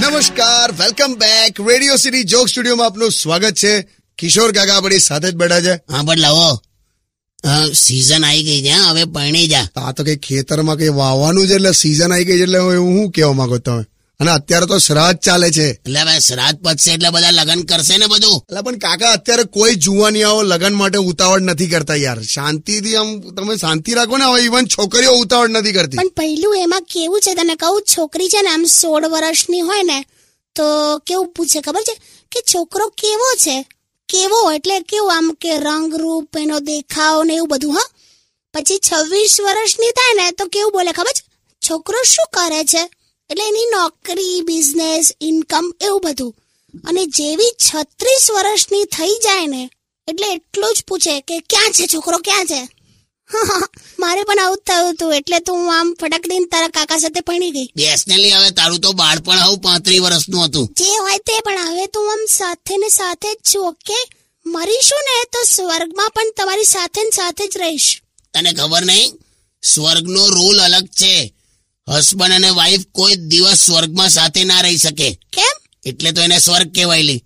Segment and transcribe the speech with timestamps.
[0.00, 3.82] નમસ્કાર welcome back Radio City joke સ્ટુડિયોમાં આપનું સ્વાગત છે.
[4.18, 5.72] કિશોર કાકા આપણી સાથે જ બેઠા છે.
[5.72, 6.62] હા પણ લાવો.
[7.74, 9.68] સીઝન આવી ગઈ છે હવે પરણી જા.
[9.76, 13.32] આ તો કઈ ખેતરમાં કઈ વાવવાનું છે એટલે સીઝન આવી ગઈ છે એટલે હું કેવા
[13.32, 13.84] માંગો તમે?
[14.20, 15.70] અને અત્યારે તો શ્રાદ્ધ ચાલે છે.
[15.70, 18.36] એટલે હવે શ્રાદ્ધ પતશે એટલે બધા લગ્ન કરશે ને બધું?
[18.48, 22.22] એટલે પણ કાકા અત્યારે કોઈ જુવાનિયાઓ લગ્ન માટે ઉતાવળ નથી કરતા યાર.
[22.22, 25.96] શાંતિથી આમ તમે શાંતિ રાખો ને હવે ઇવન છોકરીઓ ઉતાવળ નથી કરતી.
[25.96, 30.04] પણ પહેલું એમાં કેવું છે તને કહું છોકરી છે ને આમ સોળ વર્ષની હોય ને
[30.56, 31.94] તો કેવું પૂછે ખબર છે?
[32.32, 33.62] કે છોકરો કેવો છે?
[34.08, 37.88] કેવો એટલે કેવું આમ કે રંગ રૂપ એનો દેખાવ ને એવું બધું હા?
[38.54, 41.24] પછી છવ્વીસ વર્ષની થાય ને તો કેવું બોલે ખબર છે?
[41.68, 42.95] છોકરો શું કરે છે?
[43.30, 46.34] એટલે એની નોકરી બિઝનેસ ઇન્કમ એવું બધું.
[46.84, 49.70] અને જેવી છત્રીસ વર્ષની થઈ જાય ને
[50.08, 52.68] એટલે એટલું જ પૂછે કે ક્યાં છે છોકરો ક્યાં છે?
[53.98, 57.50] મારે પણ આવું થયું હતું એટલે તો હું આમ ફટક દઈને તારા કાકા સાથે ભણી
[57.50, 57.70] ગઈ.
[57.76, 60.66] બેસનેલી હવે તારું તો બાળપણ આવું પાંત્રીસ વર્ષનું હતું.
[60.66, 63.94] જે હોય તે પણ હવે તો આમ સાથે ને સાથે જ છું ઓકે?
[64.46, 68.02] મરીશું ને તો સ્વર્ગમાં પણ તમારી સાથે ને સાથે જ રહીશ.
[68.34, 69.18] તને ખબર નહીં?
[69.62, 71.35] સ્વર્ગનો રોલ અલગ છે.
[71.88, 75.10] હસબન્ડ અને વાઈફ કોઈ દિવસ સ્વર્ગમાં સાથે ના રહી શકે.
[75.32, 75.54] કેમ?
[75.84, 77.24] એટલે તો એને સ્વર્ગ કહેવાયલી